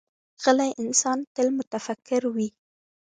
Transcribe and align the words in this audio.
غلی 0.43 0.71
انسان، 0.83 1.19
تل 1.35 1.47
متفکر 1.57 2.21
وي. 2.35 2.49